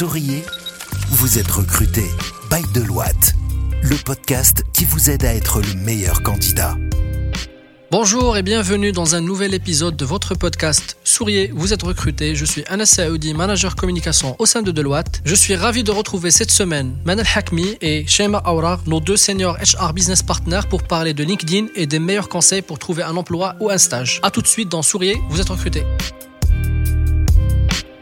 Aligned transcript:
Souriez, 0.00 0.42
vous 1.10 1.38
êtes 1.38 1.50
recruté. 1.50 2.04
By 2.50 2.62
Deloitte, 2.72 3.34
le 3.82 3.96
podcast 3.96 4.64
qui 4.72 4.86
vous 4.86 5.10
aide 5.10 5.26
à 5.26 5.34
être 5.34 5.60
le 5.60 5.74
meilleur 5.74 6.22
candidat. 6.22 6.74
Bonjour 7.90 8.38
et 8.38 8.42
bienvenue 8.42 8.92
dans 8.92 9.14
un 9.14 9.20
nouvel 9.20 9.52
épisode 9.52 9.98
de 9.98 10.06
votre 10.06 10.34
podcast 10.34 10.96
Souriez, 11.04 11.52
vous 11.54 11.74
êtes 11.74 11.82
recruté. 11.82 12.34
Je 12.34 12.46
suis 12.46 12.64
Anas 12.68 12.86
Saoudi, 12.86 13.34
manager 13.34 13.76
communication 13.76 14.36
au 14.38 14.46
sein 14.46 14.62
de 14.62 14.70
Deloitte. 14.70 15.20
Je 15.26 15.34
suis 15.34 15.54
ravi 15.54 15.84
de 15.84 15.90
retrouver 15.90 16.30
cette 16.30 16.50
semaine 16.50 16.96
Manal 17.04 17.26
Hakmi 17.36 17.76
et 17.82 18.06
Shema 18.06 18.42
Aura, 18.46 18.80
nos 18.86 19.00
deux 19.00 19.18
seniors 19.18 19.58
HR 19.58 19.92
business 19.92 20.22
partners 20.22 20.66
pour 20.70 20.82
parler 20.82 21.12
de 21.12 21.24
LinkedIn 21.24 21.66
et 21.74 21.84
des 21.84 21.98
meilleurs 21.98 22.30
conseils 22.30 22.62
pour 22.62 22.78
trouver 22.78 23.02
un 23.02 23.18
emploi 23.18 23.54
ou 23.60 23.68
un 23.68 23.76
stage. 23.76 24.18
A 24.22 24.30
tout 24.30 24.40
de 24.40 24.46
suite 24.46 24.70
dans 24.70 24.80
Souriez, 24.80 25.20
vous 25.28 25.42
êtes 25.42 25.50
recruté. 25.50 25.84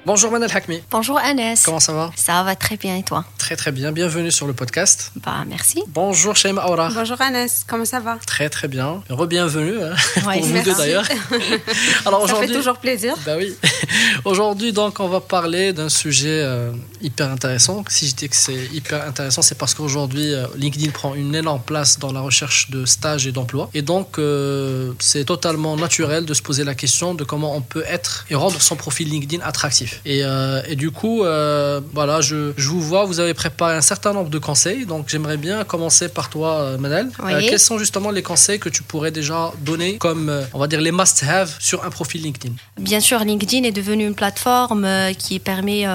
Bonjour 0.09 0.31
Manal 0.33 0.49
Hakmi. 0.51 0.81
Bonjour 0.91 1.19
Anas. 1.19 1.61
Comment 1.67 1.81
ça 1.81 1.93
va? 1.93 2.11
Ça 2.17 2.43
va 2.43 2.57
très 2.57 2.79
bien 2.79 2.97
et 2.97 3.03
toi? 3.03 3.27
Très 3.37 3.57
très 3.57 3.73
bien, 3.73 3.93
bienvenue 3.93 4.31
sur 4.31 4.47
le 4.47 4.55
podcast. 4.55 5.13
Bah 5.17 5.45
merci. 5.47 5.83
Bonjour 5.89 6.35
Shema 6.35 6.65
Aura. 6.65 6.89
Bonjour 6.95 7.21
Anas, 7.21 7.65
comment 7.67 7.85
ça 7.85 8.01
va? 8.01 8.19
Très 8.27 8.49
très 8.49 8.69
bien, 8.69 9.03
re-bienvenue 9.11 9.83
hein, 9.83 9.95
Ouais, 10.27 10.39
pour 10.39 10.47
vous 10.47 10.63
deux 10.63 10.75
d'ailleurs. 10.75 11.05
Ça 12.27 12.35
fait 12.37 12.47
toujours 12.47 12.79
plaisir. 12.79 13.17
Bah 13.27 13.35
oui. 13.37 13.55
Aujourd'hui, 14.25 14.73
donc, 14.73 15.01
on 15.01 15.09
va 15.09 15.21
parler 15.21 15.73
d'un 15.73 15.89
sujet 15.89 16.41
euh, 16.43 16.73
hyper 17.01 17.31
intéressant. 17.31 17.85
Si 17.89 18.09
je 18.09 18.15
dis 18.15 18.29
que 18.29 18.37
c'est 18.37 18.67
hyper 18.73 19.07
intéressant, 19.07 19.43
c'est 19.43 19.57
parce 19.57 19.75
qu'aujourd'hui, 19.75 20.33
euh, 20.33 20.47
LinkedIn 20.57 20.91
prend 20.91 21.15
une 21.15 21.35
énorme 21.35 21.63
place 21.63 21.99
dans 21.99 22.13
la 22.13 22.21
recherche 22.21 22.71
de 22.71 22.85
stages 22.85 23.27
et 23.27 23.33
d'emplois. 23.33 23.71
Et 23.75 23.83
donc, 23.83 24.19
euh, 24.19 24.93
c'est 24.99 25.25
totalement 25.25 25.77
naturel 25.77 26.25
de 26.25 26.35
se 26.35 26.43
poser 26.43 26.65
la 26.65 26.75
question 26.75 27.15
de 27.15 27.25
comment 27.25 27.55
on 27.55 27.61
peut 27.61 27.85
être 27.87 28.27
et 28.31 28.35
rendre 28.35 28.61
son 28.61 28.77
profil 28.77 29.09
LinkedIn 29.09 29.43
attractif. 29.45 29.98
Et, 30.05 30.21
euh, 30.25 30.63
et 30.69 30.77
du 30.77 30.91
coup, 30.91 31.25
euh, 31.25 31.81
voilà, 31.93 32.21
je, 32.21 32.53
je 32.57 32.69
vous 32.69 32.81
vois, 32.81 33.05
vous 33.05 33.21
avez 33.21 33.35
préparé 33.35 33.75
un 33.75 33.81
certain 33.81 34.13
nombre 34.13 34.31
de 34.31 34.39
conseils. 34.39 34.87
Donc, 34.87 35.09
j'aimerais 35.09 35.37
bien 35.37 35.65
commencer 35.65 36.09
par 36.09 36.29
toi, 36.31 36.61
euh, 36.61 36.79
Manel. 36.79 37.11
Oui. 37.25 37.33
Euh, 37.33 37.41
quels 37.41 37.59
sont 37.59 37.79
justement 37.79 38.11
les 38.11 38.23
conseils 38.23 38.59
que 38.59 38.69
tu 38.69 38.83
pourrais 38.83 39.11
déjà 39.11 39.53
donner 39.61 39.99
comme, 39.99 40.33
on 40.55 40.59
va 40.59 40.67
dire, 40.67 40.81
les 40.81 40.93
must-have 40.93 41.55
sur 41.59 41.85
un 41.85 41.91
profil 41.91 42.23
LinkedIn? 42.23 42.55
Bien 42.79 43.01
sûr, 43.01 43.19
LinkedIn 43.21 43.65
est 43.65 43.73
devenu 43.73 44.07
une 44.07 44.15
plateforme 44.15 44.87
qui 45.19 45.39
permet 45.39 45.87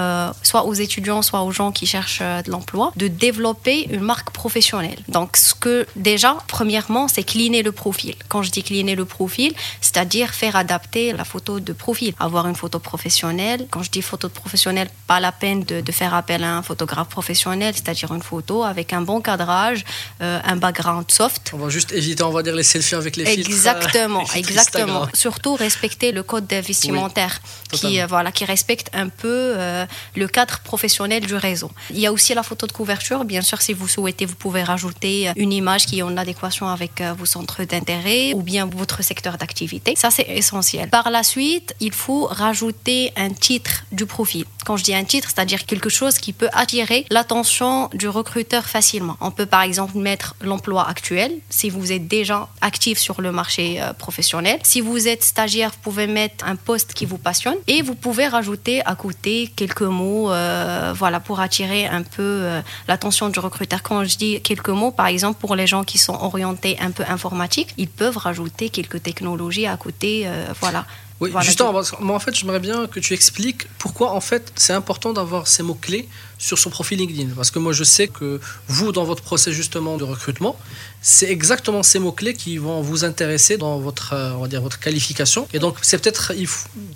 soit 0.42 0.64
aux 0.64 0.74
étudiants, 0.74 1.22
soit 1.22 1.42
aux 1.42 1.52
gens 1.52 1.72
qui 1.72 1.86
cherchent 1.86 2.20
de 2.20 2.50
l'emploi 2.50 2.92
de 2.96 3.08
développer 3.08 3.88
une 3.90 4.00
marque 4.00 4.30
professionnelle. 4.30 4.98
Donc, 5.08 5.36
ce 5.36 5.54
que 5.54 5.86
déjà, 5.96 6.36
premièrement, 6.48 7.08
c'est 7.08 7.24
cleaner 7.24 7.62
le 7.62 7.72
profil. 7.72 8.14
Quand 8.28 8.42
je 8.42 8.50
dis 8.50 8.62
cleaner 8.62 8.94
le 8.94 9.04
profil, 9.04 9.52
c'est-à-dire 9.80 10.30
faire 10.30 10.56
adapter 10.56 11.12
la 11.12 11.24
photo 11.24 11.60
de 11.60 11.72
profil, 11.72 12.14
avoir 12.18 12.46
une 12.46 12.54
photo 12.54 12.78
professionnelle. 12.78 13.66
Quand 13.70 13.82
je 13.82 13.90
dis 13.94 14.02
photo 14.02 14.28
professionnelle, 14.28 14.88
pas 15.06 15.20
la 15.20 15.32
peine 15.32 15.62
de, 15.70 15.80
de 15.80 15.92
faire 15.92 16.14
appel 16.14 16.42
à 16.44 16.56
un 16.58 16.62
photographe 16.62 17.08
professionnel, 17.08 17.72
c'est-à-dire 17.74 18.12
une 18.12 18.22
photo 18.22 18.64
avec 18.64 18.92
un 18.92 19.02
bon 19.02 19.20
cadrage, 19.20 19.84
euh, 20.20 20.52
un 20.52 20.56
background 20.56 21.06
soft. 21.10 21.52
On 21.54 21.58
va 21.58 21.68
juste 21.68 21.92
éviter, 21.92 22.22
on 22.22 22.30
va 22.30 22.42
dire, 22.42 22.54
les 22.54 22.68
selfies 22.74 22.96
avec 22.96 23.16
les 23.16 23.24
filtres. 23.26 23.50
Exactement, 23.50 24.20
euh, 24.20 24.22
les 24.34 24.42
filtres 24.42 24.50
exactement. 24.50 24.82
Instagram. 24.82 25.10
Surtout 25.14 25.54
respecter 25.54 26.12
le 26.12 26.22
code 26.22 26.46
vestimentaire 26.52 27.40
qui, 27.72 28.00
euh, 28.00 28.06
voilà, 28.06 28.30
qui 28.32 28.44
respecte 28.44 28.88
un 28.92 29.08
peu 29.08 29.38
euh, 29.56 29.86
le 30.16 30.26
cadre 30.28 30.58
professionnel 30.60 31.22
du 31.24 31.36
réseau. 31.36 31.70
Il 31.90 32.00
y 32.00 32.06
a 32.06 32.12
aussi 32.12 32.34
la 32.34 32.42
photo 32.42 32.66
de 32.66 32.72
couverture. 32.72 33.24
Bien 33.24 33.42
sûr, 33.42 33.62
si 33.62 33.72
vous 33.72 33.88
souhaitez, 33.88 34.26
vous 34.26 34.34
pouvez 34.44 34.62
rajouter 34.62 35.30
une 35.36 35.52
image 35.52 35.86
qui 35.86 35.98
est 36.00 36.02
en 36.02 36.16
adéquation 36.16 36.66
avec 36.68 37.02
vos 37.18 37.26
centres 37.26 37.62
d'intérêt 37.64 38.32
ou 38.34 38.42
bien 38.42 38.66
votre 38.66 39.02
secteur 39.02 39.38
d'activité. 39.38 39.94
Ça, 39.96 40.10
c'est 40.10 40.28
essentiel. 40.42 40.88
Par 40.88 41.10
la 41.10 41.22
suite, 41.22 41.74
il 41.80 41.92
faut 41.92 42.26
rajouter 42.26 43.12
un 43.16 43.30
titre 43.30 43.73
du 43.92 44.06
profil. 44.06 44.44
Quand 44.64 44.76
je 44.76 44.84
dis 44.84 44.94
un 44.94 45.04
titre, 45.04 45.28
c'est-à-dire 45.34 45.66
quelque 45.66 45.88
chose 45.88 46.18
qui 46.18 46.32
peut 46.32 46.48
attirer 46.52 47.06
l'attention 47.10 47.90
du 47.92 48.08
recruteur 48.08 48.64
facilement. 48.64 49.16
On 49.20 49.30
peut 49.30 49.46
par 49.46 49.62
exemple 49.62 49.98
mettre 49.98 50.34
l'emploi 50.40 50.88
actuel 50.88 51.32
si 51.50 51.70
vous 51.70 51.92
êtes 51.92 52.08
déjà 52.08 52.48
actif 52.60 52.98
sur 52.98 53.20
le 53.20 53.32
marché 53.32 53.80
euh, 53.80 53.92
professionnel. 53.92 54.58
Si 54.62 54.80
vous 54.80 55.08
êtes 55.08 55.22
stagiaire, 55.22 55.70
vous 55.70 55.82
pouvez 55.82 56.06
mettre 56.06 56.46
un 56.46 56.56
poste 56.56 56.94
qui 56.94 57.04
vous 57.04 57.18
passionne 57.18 57.56
et 57.66 57.82
vous 57.82 57.94
pouvez 57.94 58.26
rajouter 58.26 58.84
à 58.86 58.94
côté 58.94 59.50
quelques 59.54 59.82
mots 59.82 60.30
euh, 60.30 60.92
voilà, 60.96 61.20
pour 61.20 61.40
attirer 61.40 61.86
un 61.86 62.02
peu 62.02 62.22
euh, 62.22 62.60
l'attention 62.88 63.28
du 63.28 63.38
recruteur. 63.38 63.82
Quand 63.82 64.04
je 64.04 64.16
dis 64.16 64.40
quelques 64.40 64.70
mots, 64.70 64.90
par 64.90 65.06
exemple, 65.06 65.38
pour 65.40 65.56
les 65.56 65.66
gens 65.66 65.84
qui 65.84 65.98
sont 65.98 66.14
orientés 66.14 66.76
un 66.80 66.90
peu 66.90 67.04
informatique, 67.08 67.74
ils 67.76 67.88
peuvent 67.88 68.16
rajouter 68.16 68.70
quelques 68.70 69.02
technologies 69.02 69.66
à 69.66 69.76
côté. 69.76 70.26
voilà. 70.60 70.84
Oui, 71.20 71.30
Voilà, 71.30 71.46
justement, 71.46 71.72
que 71.72 72.02
moi 72.02 72.16
en 72.16 72.18
fait, 72.18 72.34
j'aimerais 72.34 72.58
bien 72.58 72.86
que 72.88 72.98
tu 72.98 73.14
expliques 73.14 73.68
pourquoi 73.78 74.12
en 74.12 74.20
fait 74.20 74.52
c'est 74.56 74.72
important 74.72 75.12
d'avoir 75.12 75.46
ces 75.46 75.62
mots-clés 75.62 76.08
sur 76.38 76.58
son 76.58 76.70
profil 76.70 76.98
LinkedIn. 76.98 77.34
Parce 77.36 77.52
que 77.52 77.60
moi 77.60 77.72
je 77.72 77.84
sais 77.84 78.08
que 78.08 78.40
vous, 78.66 78.90
dans 78.90 79.04
votre 79.04 79.22
process 79.22 79.54
justement 79.54 79.96
de 79.96 80.02
recrutement, 80.04 80.58
c'est 81.02 81.30
exactement 81.30 81.84
ces 81.84 82.00
mots-clés 82.00 82.34
qui 82.34 82.58
vont 82.58 82.80
vous 82.80 83.04
intéresser 83.04 83.56
dans 83.58 83.78
votre, 83.78 84.12
euh, 84.12 84.32
on 84.32 84.40
va 84.40 84.48
dire, 84.48 84.60
votre 84.60 84.80
qualification. 84.80 85.46
Et 85.52 85.60
donc 85.60 85.76
c'est 85.82 85.98
peut-être, 85.98 86.32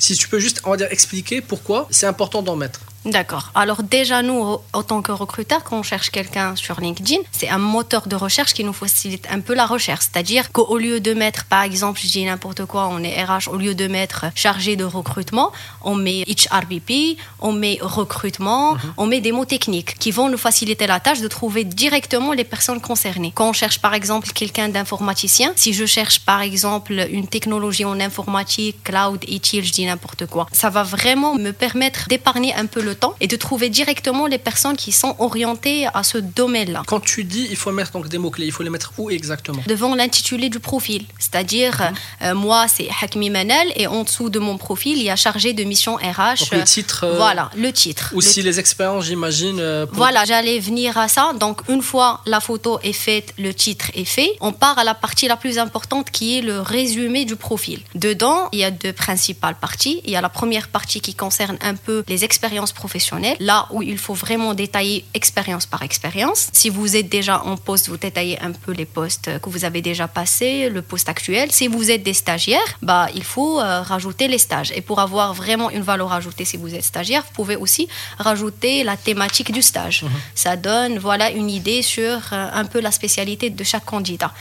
si 0.00 0.16
tu 0.16 0.28
peux 0.28 0.40
juste, 0.40 0.62
on 0.64 0.70
va 0.70 0.76
dire, 0.76 0.88
expliquer 0.90 1.40
pourquoi 1.40 1.86
c'est 1.90 2.06
important 2.06 2.42
d'en 2.42 2.56
mettre. 2.56 2.80
D'accord. 3.04 3.52
Alors 3.54 3.82
déjà, 3.82 4.22
nous, 4.22 4.58
en 4.72 4.82
tant 4.82 5.02
que 5.02 5.12
recruteurs, 5.12 5.62
quand 5.62 5.78
on 5.78 5.82
cherche 5.82 6.10
quelqu'un 6.10 6.56
sur 6.56 6.80
LinkedIn, 6.80 7.18
c'est 7.32 7.48
un 7.48 7.58
moteur 7.58 8.08
de 8.08 8.16
recherche 8.16 8.52
qui 8.52 8.64
nous 8.64 8.72
facilite 8.72 9.26
un 9.30 9.40
peu 9.40 9.54
la 9.54 9.66
recherche. 9.66 10.06
C'est-à-dire 10.12 10.50
qu'au 10.52 10.76
lieu 10.76 11.00
de 11.00 11.14
mettre, 11.14 11.44
par 11.44 11.62
exemple, 11.62 12.00
je 12.02 12.08
dis 12.08 12.24
n'importe 12.24 12.64
quoi, 12.66 12.88
on 12.90 13.02
est 13.02 13.22
RH, 13.22 13.48
au 13.48 13.56
lieu 13.56 13.74
de 13.74 13.86
mettre 13.86 14.26
chargé 14.34 14.76
de 14.76 14.84
recrutement, 14.84 15.52
on 15.82 15.94
met 15.94 16.24
HRBP, 16.24 17.18
on 17.40 17.52
met 17.52 17.78
recrutement, 17.80 18.76
on 18.96 19.06
met 19.06 19.20
des 19.20 19.32
mots 19.32 19.44
techniques 19.44 19.96
qui 19.98 20.10
vont 20.10 20.28
nous 20.28 20.38
faciliter 20.38 20.86
la 20.86 21.00
tâche 21.00 21.20
de 21.20 21.28
trouver 21.28 21.64
directement 21.64 22.32
les 22.32 22.44
personnes 22.44 22.80
concernées. 22.80 23.32
Quand 23.34 23.48
on 23.48 23.52
cherche, 23.52 23.78
par 23.78 23.94
exemple, 23.94 24.28
quelqu'un 24.32 24.68
d'informaticien, 24.68 25.52
si 25.54 25.72
je 25.72 25.86
cherche, 25.86 26.20
par 26.20 26.42
exemple, 26.42 27.06
une 27.10 27.28
technologie 27.28 27.84
en 27.84 28.00
informatique, 28.00 28.82
cloud, 28.82 29.24
ETL, 29.28 29.64
je 29.64 29.72
dis 29.72 29.86
n'importe 29.86 30.26
quoi, 30.26 30.46
ça 30.52 30.68
va 30.68 30.82
vraiment 30.82 31.36
me 31.36 31.52
permettre 31.52 32.08
d'épargner 32.08 32.54
un 32.54 32.66
peu 32.66 32.82
le 32.82 32.87
temps 32.94 33.14
et 33.20 33.26
de 33.26 33.36
trouver 33.36 33.68
directement 33.68 34.26
les 34.26 34.38
personnes 34.38 34.76
qui 34.76 34.92
sont 34.92 35.14
orientées 35.18 35.86
à 35.94 36.02
ce 36.02 36.18
domaine-là. 36.18 36.82
Quand 36.86 37.00
tu 37.00 37.24
dis, 37.24 37.46
il 37.50 37.56
faut 37.56 37.72
mettre 37.72 37.92
donc 37.92 38.08
des 38.08 38.18
mots-clés, 38.18 38.46
il 38.46 38.52
faut 38.52 38.62
les 38.62 38.70
mettre 38.70 38.92
où 38.98 39.10
exactement? 39.10 39.62
Devant 39.66 39.94
l'intitulé 39.94 40.48
du 40.48 40.60
profil, 40.60 41.04
c'est-à-dire 41.18 41.92
euh, 42.22 42.34
moi 42.34 42.66
c'est 42.68 42.88
Hakmi 43.02 43.30
Manel 43.30 43.72
et 43.76 43.86
en 43.86 44.04
dessous 44.04 44.30
de 44.30 44.38
mon 44.38 44.56
profil 44.58 44.96
il 44.96 45.02
y 45.04 45.10
a 45.10 45.16
chargé 45.16 45.52
de 45.52 45.64
mission 45.64 45.96
RH. 45.96 46.40
Donc 46.40 46.50
le 46.52 46.64
titre. 46.64 47.04
euh, 47.04 47.16
Voilà, 47.16 47.50
le 47.56 47.72
titre. 47.72 48.08
Le 48.12 48.18
Aussi 48.18 48.42
les 48.42 48.58
expériences, 48.60 49.04
j'imagine. 49.06 49.58
euh, 49.60 49.86
pour- 49.86 49.96
Voilà, 49.96 50.24
j'allais 50.24 50.58
venir 50.58 50.96
à 50.98 51.08
ça. 51.08 51.32
Donc, 51.38 51.60
une 51.68 51.82
fois 51.82 52.20
la 52.26 52.40
photo 52.40 52.78
est 52.82 52.92
faite, 52.92 53.34
le 53.38 53.52
titre 53.54 53.86
est 53.94 54.04
fait, 54.04 54.32
on 54.40 54.52
part 54.52 54.78
à 54.78 54.84
la 54.84 54.94
partie 54.94 55.28
la 55.28 55.36
plus 55.36 55.58
importante 55.58 56.10
qui 56.10 56.38
est 56.38 56.42
le 56.42 56.60
résumé 56.60 57.24
du 57.24 57.36
profil. 57.36 57.80
Dedans, 57.94 58.48
il 58.52 58.60
y 58.60 58.64
a 58.64 58.70
deux 58.70 58.92
principales 58.92 59.56
parties. 59.60 60.00
Il 60.04 60.10
y 60.10 60.16
a 60.16 60.20
la 60.20 60.28
première 60.28 60.68
partie 60.68 61.00
qui 61.00 61.14
concerne 61.14 61.58
un 61.60 61.74
peu 61.74 62.04
les 62.08 62.24
expériences 62.24 62.72
professionnelles, 62.82 63.36
là 63.40 63.66
où 63.72 63.82
il 63.82 63.98
faut 63.98 64.14
vraiment 64.14 64.54
détailler 64.54 65.04
expérience 65.12 65.66
par 65.66 65.82
expérience. 65.82 66.40
Si 66.52 66.68
vous 66.70 66.96
êtes 66.98 67.10
déjà 67.18 67.36
en 67.52 67.56
poste, 67.56 67.88
vous 67.88 67.96
détaillez 67.96 68.38
un 68.48 68.52
peu 68.52 68.72
les 68.72 68.86
postes 68.98 69.28
que 69.42 69.48
vous 69.54 69.64
avez 69.68 69.82
déjà 69.82 70.06
passés, 70.08 70.54
le 70.70 70.82
poste 70.90 71.08
actuel. 71.08 71.46
Si 71.58 71.66
vous 71.74 71.90
êtes 71.90 72.04
des 72.10 72.14
stagiaires, 72.24 72.70
bah, 72.82 73.08
il 73.14 73.24
faut 73.24 73.60
euh, 73.60 73.82
rajouter 73.82 74.28
les 74.28 74.38
stages. 74.46 74.70
Et 74.78 74.82
pour 74.88 74.98
avoir 75.00 75.34
vraiment 75.34 75.68
une 75.70 75.82
valeur 75.82 76.12
ajoutée, 76.12 76.44
si 76.44 76.56
vous 76.56 76.72
êtes 76.74 76.84
stagiaire, 76.84 77.22
vous 77.26 77.34
pouvez 77.40 77.56
aussi 77.56 77.88
rajouter 78.18 78.84
la 78.84 78.96
thématique 78.96 79.50
du 79.52 79.62
stage. 79.62 80.04
Ça 80.34 80.56
donne 80.56 80.98
voilà 80.98 81.30
une 81.30 81.50
idée 81.50 81.82
sur 81.82 82.12
euh, 82.32 82.60
un 82.62 82.66
peu 82.72 82.80
la 82.80 82.92
spécialité 82.92 83.50
de 83.50 83.64
chaque 83.64 83.84
candidat. 83.84 84.32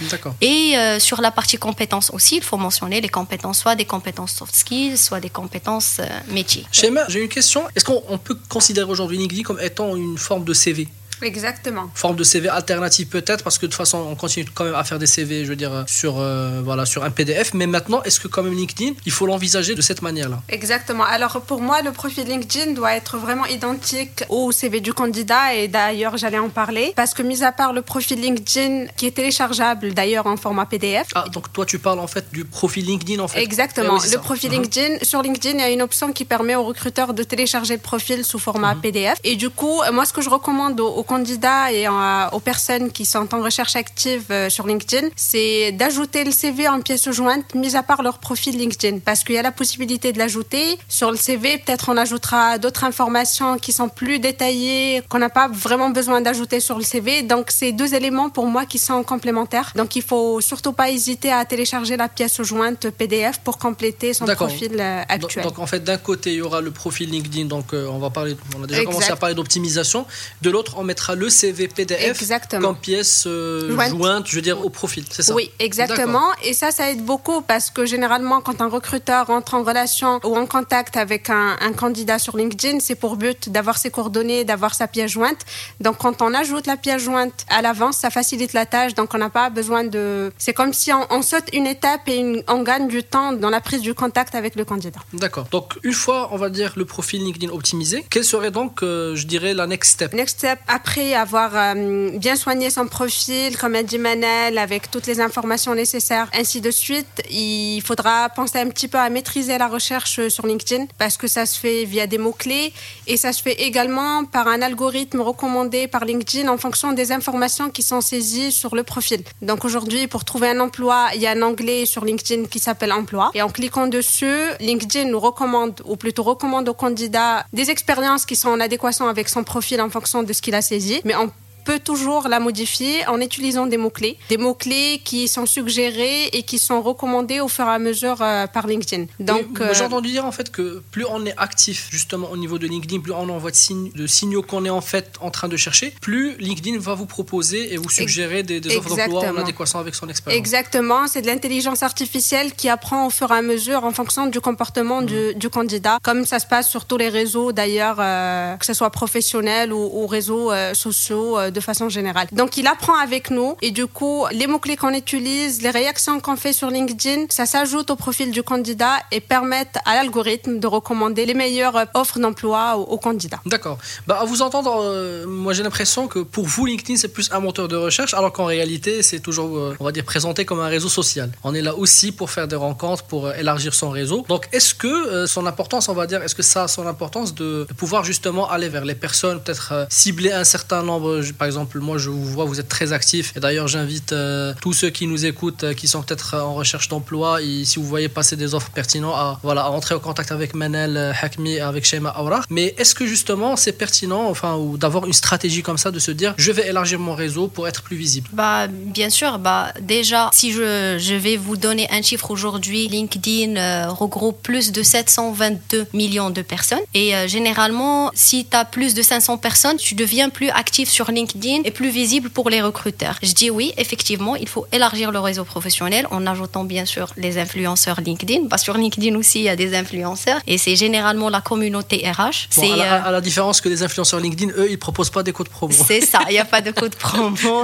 Et 0.42 0.78
euh, 0.78 1.00
sur 1.00 1.19
la 1.22 1.31
partie 1.31 1.58
compétences 1.58 2.09
aussi, 2.18 2.36
il 2.38 2.44
faut 2.44 2.62
mentionner 2.68 3.00
les 3.02 3.09
compétences, 3.19 3.59
soit 3.64 3.75
des 3.75 3.86
compétences 3.96 4.34
soft 4.34 4.56
skills, 4.56 4.98
soit 4.98 5.19
des 5.19 5.34
compétences 5.42 6.00
métiers. 6.30 6.66
Schéma, 6.72 7.02
j'ai 7.08 7.22
une 7.24 7.34
question. 7.39 7.62
Est-ce 7.75 7.86
qu'on 7.86 8.04
on 8.10 8.18
peut 8.27 8.38
considérer 8.50 8.89
aujourd'hui 8.89 9.18
LinkedIn 9.18 9.44
comme 9.44 9.59
étant 9.59 9.95
une 9.95 10.18
forme 10.18 10.44
de 10.44 10.53
CV 10.53 10.88
Exactement. 11.22 11.90
forme 11.96 12.16
de 12.16 12.24
CV 12.24 12.50
alternative 12.50 13.08
peut-être 13.08 13.44
parce 13.44 13.58
que 13.58 13.66
de 13.66 13.72
toute 13.72 13.78
façon 13.78 13.98
on 14.12 14.16
continue 14.16 14.46
quand 14.54 14.64
même 14.66 14.75
à 14.75 14.84
faire 14.84 15.00
des 15.00 15.08
CV 15.08 15.44
je 15.46 15.50
veux 15.50 15.56
dire 15.56 15.84
sur 15.88 16.19
euh, 16.19 16.62
voilà 16.64 16.86
sur 16.86 17.04
un 17.04 17.12
PDF 17.12 17.54
mais 17.54 17.68
maintenant 17.68 18.02
est-ce 18.04 18.19
que 18.19 18.28
quand 18.28 18.44
même 18.44 18.54
LinkedIn 18.56 18.94
il 19.06 19.12
faut 19.12 19.25
l'envisager 19.25 19.75
de 19.75 19.81
cette 19.81 20.02
manière 20.02 20.30
là 20.30 20.42
Exactement. 20.50 21.04
Alors 21.04 21.42
pour 21.42 21.62
moi, 21.62 21.81
le 21.81 21.92
profil 21.92 22.25
LinkedIn 22.28 22.72
doit 22.74 22.94
être 22.96 23.18
vraiment 23.18 23.46
identique 23.46 24.24
au 24.30 24.52
CV 24.52 24.80
du 24.81 24.94
candidat 24.94 25.54
et 25.56 25.68
d'ailleurs 25.68 26.18
j'allais 26.18 26.40
en 26.40 26.50
parler 26.50 26.94
parce 26.96 27.14
que 27.14 27.22
mis 27.24 27.44
à 27.44 27.52
part 27.52 27.74
le 27.74 27.81
profil 27.81 28.20
LinkedIn 28.22 28.88
qui 28.98 29.08
est 29.08 29.12
téléchargeable 29.12 29.94
d'ailleurs 29.94 30.28
en 30.28 30.38
format 30.38 30.66
PDF. 30.66 31.08
ah 31.16 31.25
donc 31.31 31.52
toi 31.54 31.66
tu 31.66 31.80
parles 31.80 32.00
en 32.00 32.08
fait 32.08 32.25
du 32.31 32.46
profil 32.46 32.86
LinkedIn 32.86 33.22
en 33.22 33.28
fait? 33.28 33.42
Exactement. 33.42 33.98
Eh 33.98 34.04
oui, 34.04 34.06
le 34.06 34.12
ça. 34.13 34.20
profil 34.20 34.50
Mhm. 34.52 34.56
LinkedIn, 34.62 34.98
sur 35.04 35.22
LinkedIn, 35.22 35.58
il 35.58 35.62
y 35.62 35.63
a 35.63 35.70
une 35.70 35.81
option 35.81 36.12
qui 36.13 36.25
permet 36.25 36.56
aux 36.56 36.63
recruteurs 36.63 37.13
de 37.13 37.24
télécharger 37.24 37.75
le 37.75 37.81
profil 37.81 38.24
sous 38.24 38.40
format 38.40 38.75
Mhm. 38.75 38.81
PDF. 38.81 39.18
Et 39.24 39.36
du 39.36 39.50
coup, 39.50 39.81
moi, 39.94 40.06
ce 40.06 40.13
que 40.13 40.22
je 40.22 40.30
recommande 40.30 40.80
aux 40.80 41.04
candidats 41.07 41.71
et 41.71 41.88
aux 41.88 42.39
personnes 42.39 42.92
qui 42.92 43.06
sont 43.06 43.33
en 43.33 43.42
recherche 43.42 43.75
active 43.75 44.25
euh, 44.30 44.50
sur 44.50 44.68
LinkedIn, 44.68 45.07
c'est 45.15 45.71
d'ajouter 45.71 46.24
le 46.24 46.31
CV 46.31 46.68
en 46.68 46.81
pièce 46.81 47.09
jointe, 47.09 47.56
mis 47.56 47.75
à 47.75 47.83
part 47.83 48.04
leur 48.04 48.19
profil 48.19 48.57
LinkedIn, 48.57 49.00
parce 49.00 49.24
qu'il 49.24 49.36
y 49.36 49.38
a 49.38 49.42
la 49.42 49.51
possibilité 49.51 50.13
de 50.13 50.19
l'ajouter. 50.19 50.77
Sur 50.88 51.09
le 51.12 51.18
CV, 51.18 51.57
peut-être 51.57 51.89
on 51.89 51.98
ajoutera 51.98 52.57
d'autres 52.57 52.83
informations 52.83 53.57
qui 53.57 53.71
sont 53.71 53.89
plus 53.89 54.19
détaillées, 54.19 55.01
qu'on 55.09 55.19
n'a 55.19 55.30
pas 55.30 55.48
vraiment 55.48 55.89
besoin 55.89 56.21
d'ajouter 56.21 56.59
sur 56.59 56.77
le 56.77 56.83
CV. 56.83 57.24
Donc, 57.24 57.51
c'est 57.51 57.71
deux 57.71 57.95
éléments 57.95 58.30
pour 58.30 58.45
moi 58.45 58.65
qui 58.65 58.77
sont 58.77 59.03
complémentaires. 59.03 59.71
Donc, 59.75 59.95
il 59.95 60.03
faut 60.03 60.42
surtout 60.42 60.74
pas 60.74 60.89
hésiter 60.89 61.31
à 61.31 61.45
télécharger 61.45 61.98
la 61.98 62.10
pièce 62.10 62.42
jointe 62.42 62.89
PDF 62.89 63.39
pour 63.39 63.57
compléter 63.57 64.13
son 64.13 64.25
profil 64.25 64.77
euh, 64.80 65.01
actuel. 65.07 65.44
Donc, 65.44 65.60
en 65.60 65.68
fait, 65.68 65.83
d'un 65.83 65.98
côté, 65.98 66.31
il 66.33 66.38
y 66.38 66.42
aura 66.42 66.62
le 66.62 66.71
profil 66.71 67.10
LinkedIn. 67.10 67.45
Donc, 67.45 67.74
euh, 67.74 67.88
on 67.88 68.00
va 68.00 68.10
parler, 68.10 68.36
on 68.57 68.63
a 68.63 68.68
déjà 68.68 68.83
commencé 68.83 69.12
à 69.12 69.15
parler 69.15 69.36
d'optimisation. 69.36 70.06
De 70.42 70.50
l'autre, 70.50 70.75
on 70.77 70.83
mettra 70.98 71.14
le 71.14 71.30
CV 71.30 71.68
PDF 71.68 72.24
comme 72.50 72.76
pièce 72.76 73.26
euh, 73.28 73.78
jointe. 73.90 74.26
je 74.26 74.36
veux 74.36 74.42
dire, 74.42 74.66
au 74.66 74.70
profil. 74.70 75.06
C'est 75.12 75.22
ça 75.22 75.36
Oui, 75.36 75.52
exactement. 75.60 76.30
Et 76.44 76.54
ça, 76.54 76.72
ça 76.72 76.90
aide 76.90 77.06
beaucoup 77.06 77.42
parce 77.42 77.70
que 77.70 77.86
généralement, 77.86 78.42
quand 78.42 78.62
un 78.62 78.68
recruteur 78.68 79.28
rentre 79.28 79.54
en 79.54 79.62
relation 79.62 80.20
ou 80.24 80.36
en 80.36 80.48
contact 80.48 80.98
avec 80.98 81.30
un, 81.30 81.56
un 81.62 81.74
candidat 81.74 82.18
sur 82.18 82.36
LinkedIn, 82.36 82.80
c'est 82.80 82.96
pour 82.96 83.16
but 83.16 83.50
d'avoir 83.50 83.78
ses 83.78 83.92
coordonnées, 83.92 84.44
d'avoir 84.44 84.74
sa 84.74 84.88
pièce 84.88 85.12
jointe. 85.12 85.42
Donc, 85.80 85.98
quand 86.00 86.24
on 86.24 86.34
ajoute 86.34 86.66
la 86.66 86.78
pièce 86.78 87.04
jointe 87.04 87.46
à 87.50 87.62
l'avance, 87.62 87.98
ça 87.98 88.10
facilite 88.10 88.54
la 88.54 88.66
tâche. 88.66 88.96
Donc, 88.96 89.14
on 89.14 89.20
n'a 89.20 89.30
pas 89.30 89.52
besoin 89.52 89.84
de. 89.84 90.32
C'est 90.40 90.54
comme 90.54 90.74
si 90.74 90.92
on, 90.92 91.22
saute 91.22 91.50
une 91.54 91.68
étape 91.68 92.08
et 92.08 92.44
on 92.48 92.64
gagne 92.64 92.88
du 92.88 93.04
temps 93.04 93.34
dans 93.34 93.52
la 93.52 93.62
prise 93.62 93.82
du 93.82 93.94
contact 93.94 94.34
avec 94.34 94.56
le 94.56 94.66
candidat. 94.66 95.02
D'accord. 95.14 95.48
Donc, 95.52 95.74
une 95.84 95.94
fois, 95.94 96.30
on 96.32 96.38
va 96.38 96.50
dire, 96.50 96.74
le 96.76 96.86
profil 96.86 97.24
LinkedIn 97.24 97.52
optimisé, 97.54 98.04
quelle 98.10 98.24
serait 98.24 98.52
donc, 98.52 98.82
euh, 98.82 99.16
je 99.16 99.28
dirais, 99.28 99.54
la 99.54 99.68
next 99.68 99.92
step? 99.92 100.14
Next 100.14 100.40
step, 100.40 100.60
après 100.88 101.13
avoir 101.13 101.51
euh, 101.54 102.12
bien 102.12 102.38
soigné 102.38 102.69
son 102.69 102.88
profil, 102.88 103.57
comme 103.57 103.75
a 103.75 103.84
dit 103.84 103.98
Manel, 103.98 104.57
avec 104.57 104.89
toutes 104.89 105.06
les 105.06 105.19
informations 105.19 105.75
nécessaires, 105.75 106.30
ainsi 106.34 106.62
de 106.62 106.72
suite, 106.72 107.22
il 107.30 107.81
faudra 107.81 108.30
penser 108.30 108.60
un 108.60 108.69
petit 108.69 108.88
peu 108.88 108.98
à 108.98 109.10
maîtriser 109.10 109.57
la 109.57 109.68
recherche 109.68 110.30
sur 110.30 110.48
LinkedIn 110.48 110.86
parce 110.98 111.18
que 111.18 111.28
ça 111.28 111.45
se 111.45 111.60
fait 111.60 111.84
via 111.84 112.07
des 112.07 112.18
mots-clés 112.18 112.72
et 113.06 113.18
ça 113.18 113.34
se 113.34 113.42
fait 113.42 113.62
également 113.63 114.24
par 114.24 114.48
un 114.48 114.62
algorithme 114.62 115.19
recommandé 115.19 115.89
par 115.89 116.06
LinkedIn 116.06 116.48
en 116.48 116.57
fonction 116.57 116.94
des 116.94 117.12
informations 117.12 117.69
qui 117.69 117.84
sont 117.84 118.00
saisies 118.00 118.54
sur 118.54 118.74
le 118.74 118.84
profil. 118.84 119.24
Donc 119.42 119.66
aujourd'hui, 119.66 120.07
pour 120.07 120.24
trouver 120.24 120.51
un 120.51 120.62
emploi, 120.62 121.10
il 121.16 121.22
y 121.22 121.28
a 121.28 121.31
un 121.31 121.42
onglet 121.42 121.86
sur 121.86 122.06
LinkedIn 122.06 122.45
qui 122.45 122.60
s'appelle 122.60 122.94
Emploi 122.94 123.31
et 123.34 123.42
en 123.42 123.50
cliquant 123.50 123.88
dessus, 123.88 124.39
LinkedIn 124.62 125.10
nous 125.10 125.19
recommande, 125.19 125.81
ou 125.84 125.98
plutôt 125.98 126.24
recommande 126.24 126.69
aux 126.69 126.74
candidats 126.74 127.45
des 127.51 127.72
expériences 127.72 128.25
qui 128.25 128.38
sont 128.38 128.50
en 128.50 128.62
adéquation 128.62 129.10
avec 129.10 129.28
son 129.28 129.44
profil 129.44 129.81
en 129.81 129.89
fonction 129.89 130.24
de 130.24 130.31
ce 130.31 130.42
qu'il 130.42 130.56
a 130.56 130.62
saisi. 130.62 130.76
Mais 131.06 131.15
on 131.15 131.31
peut 131.68 131.80
toujours 131.80 132.30
la 132.30 132.40
modifier 132.40 133.06
en 133.08 133.19
utilisant 133.19 133.66
des 133.68 133.75
mots-clés. 133.75 134.18
Des 134.30 134.38
mots-clés 134.38 135.02
qui 135.04 135.28
sont 135.28 135.46
suggérés 135.46 136.28
et 136.31 136.44
qui 136.44 136.60
sont 136.60 136.81
recommandés 136.81 137.42
au 137.42 137.50
fur 137.50 137.66
et 137.66 137.75
à 137.80 137.80
mesure 137.90 138.22
euh, 138.22 138.48
par 138.48 138.68
LinkedIn. 138.68 139.04
Donc, 139.19 139.62
j'ai 139.74 139.81
euh, 139.81 139.88
entendu 139.88 140.10
dire 140.10 140.24
en 140.24 140.31
fait 140.31 140.50
que 140.50 140.81
plus 140.92 141.06
on 141.10 141.25
est 141.25 141.38
actif 141.38 141.90
justement 141.92 142.30
au 142.31 142.38
niveau 142.38 142.58
de 142.58 142.68
LinkedIn, 142.68 143.02
plus 143.02 143.12
on 143.12 143.28
envoie 143.28 143.52
de, 143.52 143.58
signes, 143.58 143.92
de 143.94 144.08
signaux 144.08 144.44
qu'on 144.44 144.64
est 144.64 144.69
en 144.69 144.80
fait 144.80 145.08
en 145.19 145.30
train 145.30 145.50
de 145.50 145.58
chercher, 145.58 145.94
plus 146.00 146.38
LinkedIn 146.38 146.80
va 146.80 146.94
vous 146.94 147.06
proposer 147.06 147.74
et 147.74 147.78
vous 147.78 147.90
suggérer 147.90 148.44
des, 148.44 148.60
offres 148.78 148.96
d'emploi 148.96 149.25
en 149.25 149.36
adéquation 149.36 149.80
avec 149.80 149.94
son 149.94 150.08
expérience. 150.08 150.40
Exactement, 150.40 151.08
c'est 151.08 151.22
de 151.22 151.28
l'intelligence 151.28 151.84
artificielle 151.84 152.54
qui 152.54 152.70
apprend 152.70 153.08
au 153.08 153.10
fur 153.10 153.30
et 153.31 153.36
à 153.36 153.42
mesure 153.42 153.84
en 153.84 153.92
fonction 153.92 154.28
du 154.28 154.40
comportement 154.40 155.02
du, 155.02 155.36
mmh. 155.36 155.50
candidat, 155.50 155.98
comme 156.02 156.24
ça 156.25 156.40
se 156.40 156.48
passe 156.48 156.70
sur 156.70 156.86
tous 156.86 156.98
les 156.98 157.10
réseaux 157.10 157.52
d'ailleurs, 157.52 157.98
euh, 158.00 158.56
que 158.56 158.66
ce 158.66 158.74
soit 158.74 158.90
professionnel 158.90 159.74
ou, 159.74 159.84
ou 160.02 160.08
réseaux 160.08 160.52
sociaux 160.74 161.38
de 161.57 161.62
façon 161.62 161.89
générale. 161.89 162.27
Donc 162.31 162.57
il 162.57 162.68
apprend 162.68 162.98
avec 163.07 163.31
nous 163.31 163.56
et 163.62 163.71
du 163.71 163.88
coup, 163.88 164.25
les 164.31 164.48
mots-clés 164.48 164.77
qu'on 164.77 164.94
utilise, 164.94 165.62
les 165.63 165.71
réactions 165.71 166.19
qu'on 166.19 166.38
fait 166.44 166.54
sur 166.54 166.69
LinkedIn, 166.69 167.25
ça 167.30 167.45
s'ajoute 167.45 167.89
au 167.89 167.95
profil 167.95 168.30
du 168.31 168.44
candidat 168.44 168.95
et 169.12 169.21
permettent 169.21 169.80
à 169.86 169.95
l'algorithme 169.95 170.59
de 170.59 170.68
recommander 170.68 171.25
les 171.25 171.33
meilleures 171.33 171.80
offres 171.95 172.19
d'emploi 172.19 172.77
aux, 172.77 172.98
candidats. 172.98 173.42
D'accord. 173.45 173.77
Bah, 174.07 174.19
à 174.21 174.25
vous 174.25 174.42
entendre, 174.42 174.81
euh, 174.83 175.25
moi 175.25 175.54
j'ai 175.54 175.63
l'impression 175.63 176.07
que 176.07 176.19
pour 176.19 176.45
vous, 176.45 176.65
LinkedIn, 176.65 176.98
c'est 176.98 177.13
plus 177.18 177.30
un 177.31 177.39
moteur 177.39 177.68
de 177.68 177.75
recherche, 177.75 178.13
alors 178.13 178.31
qu'en 178.33 178.45
réalité, 178.45 179.01
c'est 179.01 179.19
toujours, 179.19 179.57
euh, 179.57 179.75
on 179.80 179.86
va 179.86 179.92
dire, 179.92 180.03
présenté 180.03 180.45
comme 180.45 180.60
un 180.60 180.68
réseau 180.68 180.89
social. 180.89 181.31
On 181.44 181.53
est 181.53 181.62
là 181.62 181.75
aussi 181.75 182.12
pour 182.12 182.30
faire 182.30 182.48
des 182.48 182.56
rencontres, 182.56 183.03
pour 183.03 183.27
euh, 183.27 183.33
élargir 183.42 183.74
son 183.74 183.89
réseau. 183.89 184.25
Donc 184.30 184.48
est-ce 184.51 184.75
que 184.75 185.25
son 185.25 185.45
importance, 185.45 185.89
on 185.89 185.94
va 185.94 186.06
dire, 186.06 186.21
est-ce 186.21 186.36
que 186.36 186.44
ça 186.44 186.63
a 186.63 186.68
son 186.68 186.86
importance 186.88 187.33
de, 187.33 187.68
pouvoir 187.77 188.03
justement 188.03 188.50
aller 188.50 188.69
vers 188.69 188.86
les 188.86 188.95
personnes, 188.95 189.39
peut-être 189.42 189.88
cibler 189.89 190.31
un 190.31 190.44
certain 190.44 190.83
nombre, 190.83 191.21
par 191.38 191.47
exemple, 191.48 191.80
moi, 191.80 191.98
je 191.98 192.10
vous 192.10 192.26
vois, 192.26 192.46
vous 192.46 192.60
êtes 192.60 192.70
très 192.70 192.94
actif. 192.94 193.34
Et 193.36 193.40
d'ailleurs, 193.40 193.68
j'invite 193.68 194.14
euh, 194.14 194.54
tous 194.62 194.74
ceux 194.74 194.90
qui 194.90 195.08
nous 195.08 195.26
écoutent, 195.26 195.64
euh, 195.64 195.74
qui 195.74 195.88
sont 195.88 196.02
peut-être 196.04 196.36
en 196.36 196.54
recherche 196.54 196.88
d'emploi, 196.90 197.42
et 197.42 197.66
si 197.66 197.80
vous 197.80 197.86
voyez 197.86 198.10
passer 198.10 198.36
des 198.36 198.54
offres 198.54 198.70
pertinentes, 198.70 199.16
à, 199.16 199.40
voilà, 199.44 199.64
à 199.64 199.70
entrer 199.70 199.96
en 199.96 200.00
contact 200.00 200.32
avec 200.32 200.54
Manel 200.54 200.98
euh, 200.98 201.14
Hakmi 201.22 201.60
avec 201.60 201.86
Shema 201.86 202.16
Aura. 202.20 202.42
Mais 202.50 202.76
est-ce 202.78 202.94
que 202.94 203.06
justement, 203.06 203.56
c'est 203.56 203.72
pertinent, 203.72 204.28
enfin, 204.30 204.56
ou 204.56 204.78
d'avoir 204.78 205.06
une 205.06 205.14
stratégie 205.14 205.64
comme 205.64 205.78
ça, 205.78 205.92
de 205.92 206.00
se 206.00 206.12
dire, 206.12 206.34
je 206.38 206.52
vais 206.52 206.68
élargir 206.68 207.00
mon 207.00 207.16
réseau 207.16 207.48
pour 207.48 207.68
être 207.68 207.82
plus 207.82 207.98
visible? 207.98 208.30
Bah, 208.34 208.68
bien 208.68 209.10
sûr. 209.10 209.40
Bah, 209.40 209.74
déjà, 209.82 210.30
si 210.34 210.52
je, 210.52 210.98
je 211.00 211.16
vais 211.16 211.38
vous 211.38 211.58
donner 211.58 211.88
un 211.92 212.02
chiffre 212.02 212.30
aujourd'hui, 212.32 212.88
LinkedIn 212.88 213.88
regroupe 213.90 214.42
plus 214.44 214.72
de 214.72 214.84
722 214.84 215.88
millions 215.94 216.30
de 216.30 216.42
personnes. 216.42 216.80
Et 216.94 217.14
généralement, 217.28 218.12
si 218.14 218.46
tu 218.46 218.56
as 218.56 218.66
plus 218.66 218.94
de 218.94 219.02
500 219.02 219.38
personnes, 219.38 219.78
tu 219.78 219.96
deviens 219.96 220.30
plus 220.30 220.50
actif 220.50 220.90
sur 220.90 221.12
LinkedIn 221.12 221.37
est 221.66 221.72
plus 221.72 221.89
visible 221.89 222.30
pour 222.30 222.50
les 222.50 222.62
recruteurs. 222.62 223.18
Je 223.22 223.34
dis 223.34 223.50
oui, 223.50 223.74
effectivement, 223.78 224.36
il 224.36 224.48
faut 224.48 224.66
élargir 224.72 225.12
le 225.12 225.19
réseau 225.19 225.44
professionnel 225.44 226.07
en 226.12 226.25
ajoutant 226.25 226.63
bien 226.63 226.86
sûr 226.86 227.07
les 227.18 227.38
influenceurs 227.38 228.01
LinkedIn. 228.01 228.44
Bah, 228.45 228.57
sur 228.57 228.78
LinkedIn 228.78 229.16
aussi, 229.16 229.39
il 229.39 229.44
y 229.44 229.50
a 229.50 229.56
des 229.56 229.75
influenceurs 229.75 230.39
et 230.48 230.57
c'est 230.57 230.75
généralement 230.75 231.30
la 231.30 231.42
communauté 231.42 232.10
RH. 232.10 232.48
euh, 232.72 233.01
à, 233.06 233.12
la 233.12 233.22
différence 233.22 233.62
que 233.62 233.69
les 233.69 233.84
influenceurs 233.84 234.19
LinkedIn, 234.19 234.51
eux, 234.57 234.68
ils 234.69 234.80
proposent 234.80 235.10
pas 235.10 235.24
des 235.24 235.34
codes 235.34 235.50
promo. 235.50 235.74
C'est 235.88 236.01
ça, 236.01 236.19
il 236.30 236.34
n'y 236.34 236.39
a 236.39 236.45
pas 236.45 236.62
de 236.62 236.72
code 236.72 236.95
promo. 237.06 237.63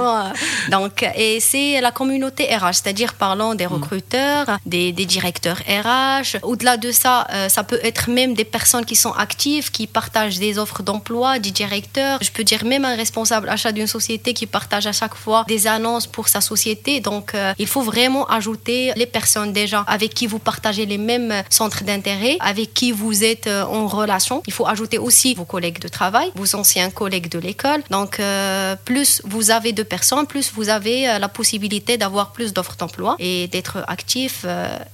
Donc, 0.70 1.04
et 1.16 1.40
c'est 1.40 1.80
la 1.80 1.90
communauté 1.90 2.44
RH, 2.44 2.74
c'est-à-dire 2.74 3.14
parlant 3.14 3.54
des 3.54 3.66
hmm. 3.66 3.74
recruteurs, 3.74 4.58
des, 4.66 4.92
des, 4.92 5.06
directeurs 5.06 5.58
RH. 5.68 6.38
Au-delà 6.42 6.76
de 6.76 6.90
ça, 6.90 7.26
euh, 7.32 7.48
ça 7.48 7.64
peut 7.64 7.80
être 7.82 8.08
même 8.10 8.34
des 8.34 8.44
personnes 8.44 8.84
qui 8.84 8.96
sont 8.96 9.12
actives, 9.12 9.70
qui 9.70 9.86
partagent 9.86 10.38
des 10.38 10.58
offres 10.58 10.82
d'emploi, 10.82 11.38
des 11.38 11.50
directeurs. 11.50 12.18
Je 12.22 12.30
peux 12.30 12.44
dire 12.44 12.64
même 12.64 12.84
un 12.84 12.96
responsable 12.96 13.48
d'une 13.72 13.86
société 13.86 14.34
qui 14.34 14.46
partage 14.46 14.86
à 14.86 14.92
chaque 14.92 15.14
fois 15.14 15.44
des 15.48 15.66
annonces 15.66 16.06
pour 16.06 16.28
sa 16.28 16.40
société. 16.40 17.00
Donc, 17.00 17.34
euh, 17.34 17.52
il 17.58 17.66
faut 17.66 17.82
vraiment 17.82 18.26
ajouter 18.28 18.92
les 18.96 19.06
personnes 19.06 19.52
déjà 19.52 19.84
avec 19.86 20.14
qui 20.14 20.26
vous 20.26 20.38
partagez 20.38 20.86
les 20.86 20.98
mêmes 20.98 21.34
centres 21.50 21.84
d'intérêt, 21.84 22.36
avec 22.40 22.74
qui 22.74 22.92
vous 22.92 23.24
êtes 23.24 23.46
euh, 23.46 23.64
en 23.64 23.86
relation. 23.86 24.42
Il 24.46 24.52
faut 24.52 24.66
ajouter 24.66 24.98
aussi 24.98 25.34
vos 25.34 25.44
collègues 25.44 25.80
de 25.80 25.88
travail, 25.88 26.30
vos 26.34 26.54
anciens 26.54 26.90
collègues 26.90 27.28
de 27.28 27.38
l'école. 27.38 27.82
Donc, 27.90 28.20
euh, 28.20 28.76
plus 28.84 29.22
vous 29.24 29.50
avez 29.50 29.72
de 29.72 29.82
personnes, 29.82 30.26
plus 30.26 30.52
vous 30.54 30.68
avez 30.68 31.18
la 31.18 31.28
possibilité 31.28 31.96
d'avoir 31.98 32.32
plus 32.32 32.52
d'offres 32.52 32.76
d'emploi 32.76 33.16
et 33.18 33.48
d'être 33.48 33.84
actif 33.88 34.44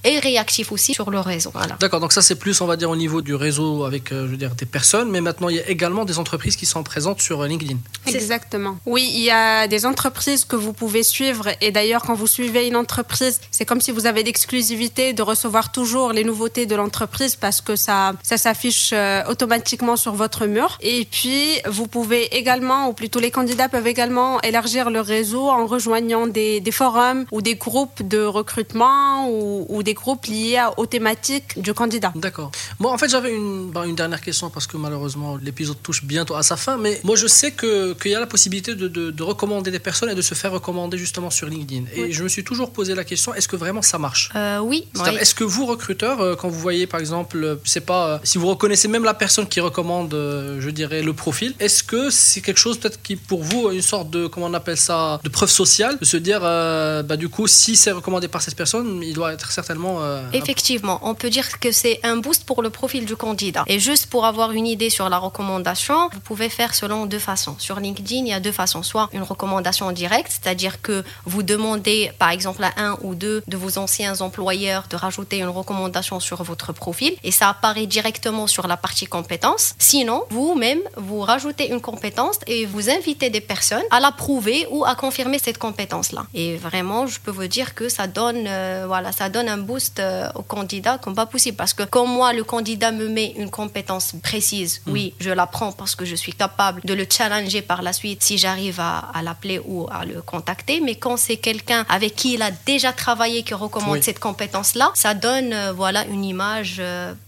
et 0.03 0.19
réactif 0.19 0.71
aussi 0.71 0.93
sur 0.93 1.09
le 1.09 1.19
réseau. 1.19 1.51
Voilà. 1.53 1.75
D'accord, 1.79 1.99
donc 1.99 2.13
ça 2.13 2.21
c'est 2.21 2.35
plus, 2.35 2.61
on 2.61 2.65
va 2.65 2.77
dire, 2.77 2.89
au 2.89 2.95
niveau 2.95 3.21
du 3.21 3.35
réseau 3.35 3.85
avec, 3.85 4.09
je 4.11 4.15
veux 4.15 4.37
dire, 4.37 4.55
des 4.55 4.65
personnes, 4.65 5.09
mais 5.09 5.21
maintenant 5.21 5.49
il 5.49 5.57
y 5.57 5.59
a 5.59 5.67
également 5.69 6.05
des 6.05 6.19
entreprises 6.19 6.55
qui 6.55 6.65
sont 6.65 6.83
présentes 6.83 7.21
sur 7.21 7.43
LinkedIn. 7.43 7.77
Exactement. 8.07 8.50
Oui, 8.85 9.09
il 9.13 9.21
y 9.21 9.31
a 9.31 9.67
des 9.67 9.85
entreprises 9.85 10.45
que 10.45 10.55
vous 10.55 10.73
pouvez 10.73 11.03
suivre 11.03 11.49
et 11.61 11.71
d'ailleurs 11.71 12.03
quand 12.03 12.13
vous 12.13 12.27
suivez 12.27 12.67
une 12.67 12.75
entreprise, 12.75 13.39
c'est 13.51 13.65
comme 13.65 13.81
si 13.81 13.91
vous 13.91 14.05
avez 14.05 14.23
l'exclusivité 14.23 15.13
de 15.13 15.21
recevoir 15.21 15.71
toujours 15.71 16.13
les 16.13 16.23
nouveautés 16.23 16.65
de 16.65 16.75
l'entreprise 16.75 17.35
parce 17.35 17.61
que 17.61 17.75
ça, 17.75 18.13
ça 18.23 18.37
s'affiche 18.37 18.91
euh, 18.93 19.23
automatiquement 19.27 19.95
sur 19.95 20.13
votre 20.13 20.45
mur. 20.45 20.77
Et 20.81 21.07
puis 21.09 21.59
vous 21.69 21.87
pouvez 21.87 22.35
également, 22.35 22.89
ou 22.89 22.93
plutôt 22.93 23.19
les 23.19 23.31
candidats 23.31 23.69
peuvent 23.69 23.87
également 23.87 24.41
élargir 24.41 24.89
le 24.89 25.01
réseau 25.01 25.49
en 25.49 25.65
rejoignant 25.65 26.27
des, 26.27 26.61
forums 26.71 27.25
ou 27.31 27.41
des 27.41 27.55
groupes 27.55 28.07
de 28.07 28.23
recrutement 28.23 29.29
ou, 29.29 29.83
des 29.83 29.93
groupes 29.93 30.25
liés 30.25 30.63
aux 30.77 30.85
thématiques 30.85 31.59
du 31.59 31.73
candidat. 31.73 32.11
D'accord. 32.15 32.51
Moi, 32.79 32.91
en 32.91 32.97
fait, 32.97 33.09
j'avais 33.09 33.33
une, 33.33 33.71
bah, 33.71 33.85
une 33.85 33.95
dernière 33.95 34.21
question 34.21 34.49
parce 34.49 34.67
que 34.67 34.77
malheureusement 34.77 35.37
l'épisode 35.37 35.81
touche 35.81 36.03
bientôt 36.03 36.35
à 36.35 36.43
sa 36.43 36.55
fin, 36.55 36.77
mais 36.77 36.99
moi 37.03 37.15
je 37.15 37.27
sais 37.27 37.51
qu'il 37.51 38.11
y 38.11 38.15
a 38.15 38.19
la 38.19 38.27
possibilité 38.27 38.40
de, 38.49 39.23
recommander 39.23 39.71
des 39.71 39.79
personnes 39.79 40.09
et 40.09 40.15
de 40.15 40.21
se 40.21 40.33
faire 40.33 40.51
recommander 40.51 40.97
justement 40.97 41.29
sur 41.29 41.47
LinkedIn. 41.47 41.85
Et 41.93 42.11
je 42.11 42.23
me 42.23 42.29
suis 42.29 42.43
toujours 42.43 42.71
posé 42.71 42.95
la 42.95 43.03
question 43.03 43.33
est-ce 43.33 43.47
que 43.47 43.55
vraiment 43.55 43.81
ça 43.81 43.97
marche? 43.97 44.29
Euh, 44.35 44.59
Oui. 44.59 44.87
Est-ce 45.19 45.35
que 45.35 45.43
vous, 45.43 45.65
recruteurs, 45.65 46.21
euh, 46.21 46.35
quand 46.35 46.49
vous 46.49 46.59
voyez 46.59 46.87
par 46.87 46.99
exemple, 46.99 47.59
c'est 47.63 47.83
euh, 47.83 47.85
pas, 47.85 48.19
si 48.23 48.37
vous 48.37 48.47
reconnaissez 48.47 48.87
même 48.87 49.03
la 49.03 49.13
personne 49.13 49.47
qui 49.47 49.59
recommande, 49.59 50.11
je 50.13 50.69
dirais, 50.69 51.01
le 51.01 51.13
profil, 51.13 51.53
est-ce 51.59 51.83
que 51.83 52.09
c'est 52.09 52.41
quelque 52.41 52.57
chose 52.57 52.79
peut-être 52.79 53.01
qui 53.01 53.15
pour 53.15 53.43
vous 53.43 53.69
une 53.71 53.81
sorte 53.81 54.09
de, 54.09 54.27
comment 54.27 54.47
on 54.47 54.53
appelle 54.53 54.77
ça, 54.77 55.19
de 55.23 55.29
preuve 55.29 55.49
sociale, 55.49 55.97
de 55.99 56.05
se 56.05 56.17
dire, 56.17 56.41
bah, 56.41 57.17
du 57.17 57.29
coup, 57.29 57.47
si 57.47 57.75
c'est 57.75 57.91
recommandé 57.91 58.27
par 58.27 58.41
cette 58.41 58.55
personne, 58.55 59.01
il 59.03 59.13
doit 59.13 59.33
être 59.33 59.51
certainement. 59.51 59.99
Effectivement, 60.33 60.99
on 61.03 61.15
peut 61.15 61.29
dire 61.29 61.59
que 61.59 61.71
c'est 61.71 61.99
un 62.03 62.17
boost 62.17 62.45
pour 62.45 62.61
le 62.61 62.69
profil 62.69 63.05
du 63.05 63.15
candidat. 63.15 63.63
Et 63.67 63.79
juste 63.79 64.07
pour 64.07 64.25
avoir 64.25 64.51
une 64.51 64.67
idée 64.67 64.89
sur 64.89 65.09
la 65.09 65.17
recommandation, 65.17 66.09
vous 66.13 66.19
pouvez 66.19 66.49
faire 66.49 66.73
selon 66.73 67.05
deux 67.05 67.19
façons. 67.19 67.55
Sur 67.57 67.79
LinkedIn, 67.79 68.25
y 68.31 68.35
a 68.35 68.39
deux 68.39 68.51
façons. 68.51 68.83
Soit 68.83 69.09
une 69.13 69.23
recommandation 69.23 69.91
directe, 69.91 70.31
c'est-à-dire 70.31 70.81
que 70.81 71.03
vous 71.25 71.43
demandez, 71.43 72.11
par 72.19 72.29
exemple, 72.29 72.63
à 72.63 72.71
un 72.77 72.97
ou 73.01 73.15
deux 73.15 73.43
de 73.47 73.57
vos 73.57 73.77
anciens 73.77 74.21
employeurs 74.21 74.85
de 74.89 74.95
rajouter 74.95 75.37
une 75.37 75.49
recommandation 75.49 76.19
sur 76.19 76.43
votre 76.43 76.73
profil 76.73 77.13
et 77.23 77.31
ça 77.31 77.49
apparaît 77.49 77.87
directement 77.87 78.47
sur 78.47 78.67
la 78.67 78.77
partie 78.77 79.05
compétences. 79.05 79.73
Sinon, 79.77 80.23
vous-même, 80.29 80.81
vous 80.97 81.21
rajoutez 81.21 81.69
une 81.71 81.81
compétence 81.81 82.37
et 82.47 82.65
vous 82.65 82.89
invitez 82.89 83.29
des 83.29 83.41
personnes 83.41 83.83
à 83.91 83.99
l'approuver 83.99 84.67
ou 84.71 84.85
à 84.85 84.95
confirmer 84.95 85.39
cette 85.39 85.57
compétence-là. 85.57 86.25
Et 86.33 86.57
vraiment, 86.57 87.07
je 87.07 87.19
peux 87.19 87.31
vous 87.31 87.47
dire 87.47 87.75
que 87.75 87.89
ça 87.89 88.07
donne, 88.07 88.45
euh, 88.47 88.85
voilà, 88.87 89.11
ça 89.11 89.29
donne 89.29 89.49
un 89.49 89.57
boost 89.57 89.99
euh, 89.99 90.29
au 90.35 90.43
candidat 90.43 90.97
comme 90.97 91.15
pas 91.15 91.25
possible. 91.25 91.57
Parce 91.57 91.73
que 91.73 91.83
quand 91.83 92.05
moi, 92.05 92.33
le 92.33 92.43
candidat 92.43 92.91
me 92.91 93.07
met 93.07 93.33
une 93.37 93.49
compétence 93.49 94.13
précise, 94.21 94.81
mm. 94.85 94.91
oui, 94.91 95.13
je 95.19 95.29
la 95.29 95.47
prends 95.47 95.71
parce 95.71 95.95
que 95.95 96.05
je 96.05 96.15
suis 96.15 96.33
capable 96.33 96.81
de 96.83 96.93
le 96.93 97.05
challenger 97.09 97.61
par 97.61 97.81
la 97.81 97.93
suite 97.93 98.20
si 98.21 98.37
j'arrive 98.37 98.79
à, 98.79 98.99
à 99.13 99.21
l'appeler 99.21 99.59
ou 99.65 99.87
à 99.91 100.05
le 100.05 100.21
contacter. 100.21 100.79
Mais 100.81 100.95
quand 100.95 101.17
c'est 101.17 101.37
quelqu'un 101.37 101.85
avec 101.89 102.15
qui 102.15 102.33
il 102.33 102.41
a 102.41 102.51
déjà 102.65 102.93
travaillé 102.93 103.43
qui 103.43 103.53
recommande 103.53 104.01
cette 104.01 104.19
compétence-là, 104.19 104.91
ça 104.93 105.13
donne 105.13 105.53
euh, 105.53 105.73
voilà 105.73 106.05
une 106.05 106.23
image 106.23 106.81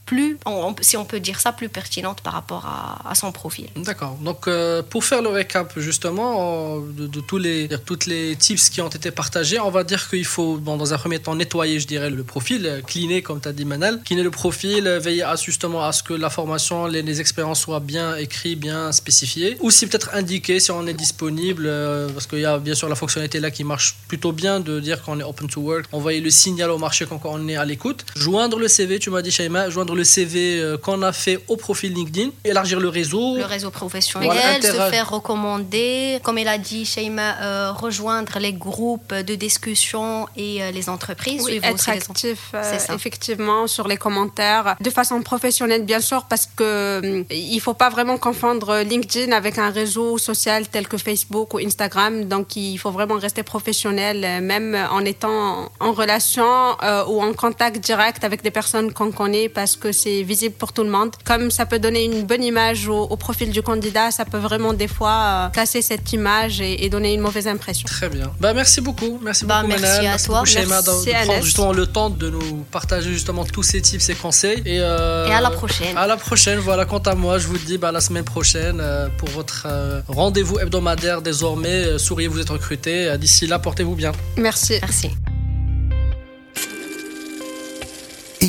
plus, 0.05 0.37
si 0.81 0.97
on 0.97 1.05
peut 1.05 1.19
dire 1.19 1.39
ça, 1.39 1.51
plus 1.51 1.69
pertinente 1.69 2.21
par 2.21 2.33
rapport 2.33 2.65
à, 2.65 3.15
son 3.15 3.31
profil. 3.31 3.67
D'accord. 3.75 4.17
Donc, 4.21 4.47
euh, 4.47 4.81
pour 4.81 5.03
faire 5.05 5.21
le 5.21 5.29
récap, 5.29 5.73
justement, 5.77 6.79
de, 6.79 7.19
tous 7.21 7.37
les, 7.37 7.69
toutes 7.85 8.05
les 8.05 8.35
tips 8.35 8.69
qui 8.69 8.81
ont 8.81 8.89
été 8.89 9.11
partagés, 9.11 9.59
on 9.59 9.69
va 9.69 9.83
dire 9.83 10.09
qu'il 10.09 10.25
faut, 10.25 10.57
dans 10.57 10.93
un 10.93 10.97
premier 10.97 11.19
temps, 11.19 11.35
nettoyer, 11.35 11.79
je 11.79 11.87
dirais, 11.87 12.09
le 12.09 12.23
profil, 12.23 12.65
euh, 12.65 12.81
cleaner, 12.81 13.21
comme 13.21 13.39
tu 13.39 13.47
as 13.47 13.53
dit, 13.53 13.65
Manal, 13.65 14.01
cleaner 14.03 14.23
le 14.23 14.31
profil, 14.31 14.87
euh, 14.87 14.99
veiller 14.99 15.25
justement 15.41 15.85
à 15.85 15.91
ce 15.91 16.03
que 16.03 16.13
la 16.13 16.29
formation, 16.29 16.87
les, 16.87 17.13
expériences 17.21 17.61
soient 17.61 17.79
bien 17.79 18.15
écrites, 18.15 18.59
bien 18.59 18.91
spécifiées. 18.91 19.55
Aussi, 19.59 19.85
peut-être 19.87 20.09
indiquer 20.13 20.59
si 20.59 20.71
on 20.71 20.87
est 20.87 20.93
disponible, 20.93 21.71
parce 22.13 22.25
qu'il 22.25 22.39
y 22.39 22.45
a 22.45 22.57
bien 22.57 22.73
sûr 22.73 22.89
la 22.89 22.95
fonctionnalité 22.95 23.39
là 23.39 23.51
qui 23.51 23.63
marche 23.63 23.95
plutôt 24.07 24.31
bien 24.31 24.59
de 24.59 24.79
dire 24.79 25.01
qu'on 25.03 25.19
est 25.19 25.23
open 25.23 25.47
to 25.47 25.61
work, 25.61 25.85
envoyer 25.91 26.21
le 26.21 26.31
signal 26.31 26.71
au 26.71 26.79
marché 26.79 27.05
quand 27.05 27.21
on 27.25 27.47
est 27.47 27.55
à 27.55 27.65
l'écoute. 27.65 28.05
Joindre 28.15 28.57
le 28.57 28.67
CV, 28.67 28.97
tu 28.97 29.11
m'as 29.11 29.21
dit, 29.21 29.31
Shaima, 29.31 29.69
joindre 29.69 29.92
le 29.95 30.03
CV 30.03 30.59
euh, 30.59 30.77
qu'on 30.77 31.01
a 31.01 31.11
fait 31.11 31.39
au 31.47 31.57
profil 31.57 31.93
LinkedIn, 31.93 32.29
élargir 32.43 32.79
le 32.79 32.89
réseau. 32.89 33.37
Le 33.37 33.45
réseau 33.45 33.69
professionnel, 33.69 34.61
se 34.61 34.71
faire 34.71 35.09
recommander, 35.09 36.19
comme 36.23 36.37
elle 36.37 36.47
a 36.47 36.57
dit, 36.57 36.85
Sheima, 36.85 37.41
euh, 37.41 37.71
rejoindre 37.71 38.39
les 38.39 38.53
groupes 38.53 39.13
de 39.13 39.35
discussion 39.35 40.27
et 40.35 40.63
euh, 40.63 40.71
les 40.71 40.89
entreprises. 40.89 41.43
Oui, 41.43 41.59
être 41.63 41.89
actif, 41.89 42.53
effectivement, 42.93 43.67
sur 43.67 43.87
les 43.87 43.97
commentaires, 43.97 44.75
de 44.79 44.89
façon 44.89 45.21
professionnelle, 45.21 45.83
bien 45.83 46.01
sûr, 46.01 46.25
parce 46.25 46.47
que 46.55 47.25
il 47.31 47.59
faut 47.59 47.73
pas 47.73 47.89
vraiment 47.89 48.17
confondre 48.17 48.81
LinkedIn 48.81 49.31
avec 49.31 49.57
un 49.57 49.69
réseau 49.69 50.17
social 50.17 50.67
tel 50.67 50.87
que 50.87 50.97
Facebook 50.97 51.53
ou 51.53 51.59
Instagram. 51.59 52.25
Donc, 52.25 52.55
il 52.55 52.77
faut 52.77 52.91
vraiment 52.91 53.17
rester 53.17 53.43
professionnel, 53.43 54.41
même 54.41 54.77
en 54.91 55.03
étant 55.05 55.71
en 55.79 55.93
relation 55.93 56.75
ou 57.07 57.21
en 57.21 57.33
contact 57.33 57.79
direct 57.79 58.23
avec 58.23 58.41
des 58.41 58.51
personnes 58.51 58.91
qu'on 58.93 59.11
connaît, 59.11 59.49
parce 59.49 59.75
que 59.75 59.82
que 59.83 59.91
c'est 59.91 60.23
visible 60.23 60.55
pour 60.55 60.71
tout 60.71 60.83
le 60.83 60.89
monde. 60.89 61.11
Comme 61.25 61.51
ça 61.51 61.65
peut 61.65 61.79
donner 61.79 62.05
une 62.05 62.23
bonne 62.23 62.43
image 62.43 62.87
au, 62.87 63.17
profil 63.17 63.51
du 63.51 63.61
candidat, 63.61 64.11
ça 64.11 64.23
peut 64.23 64.37
vraiment 64.37 64.73
des 64.73 64.87
fois 64.87 65.17
euh, 65.23 65.49
casser 65.49 65.81
cette 65.81 66.13
image 66.13 66.61
et, 66.61 66.89
donner 66.89 67.13
une 67.13 67.21
mauvaise 67.21 67.47
impression. 67.47 67.85
Très 67.85 68.09
bien. 68.09 68.31
Bah, 68.39 68.53
merci 68.53 68.79
beaucoup. 68.79 69.19
Merci 69.21 69.45
bah, 69.45 69.61
beaucoup, 69.61 69.79
merci 69.79 70.07
à 70.07 70.17
toi. 70.17 70.43
Merci 70.43 70.57
de, 70.57 71.25
prendre 71.25 71.43
justement 71.43 71.73
le 71.73 71.85
temps 71.85 72.09
de 72.09 72.29
nous 72.29 72.65
partager 72.71 73.11
justement 73.11 73.43
tous 73.43 73.63
ces 73.63 73.81
tips 73.81 74.07
et 74.09 74.15
conseils. 74.15 74.61
Et, 74.65 74.79
euh, 74.79 75.27
et, 75.27 75.33
à 75.33 75.41
la 75.41 75.51
prochaine. 75.51 75.97
À 75.97 76.07
la 76.07 76.17
prochaine. 76.17 76.59
Voilà, 76.59 76.85
quant 76.85 77.05
à 77.13 77.15
moi, 77.15 77.37
je 77.37 77.47
vous 77.47 77.57
dis 77.57 77.77
bah, 77.77 77.91
la 77.91 78.01
semaine 78.01 78.23
prochaine 78.23 78.79
euh, 78.79 79.09
pour 79.17 79.29
votre 79.29 79.67
rendez-vous 80.07 80.59
hebdomadaire 80.59 81.21
désormais. 81.21 81.97
souriez, 81.97 82.27
vous 82.27 82.39
êtes 82.39 82.49
recruté. 82.49 83.17
D'ici 83.17 83.47
là, 83.47 83.59
portez-vous 83.59 83.95
bien. 83.95 84.13
Merci. 84.37 84.75
Merci. 84.81 85.09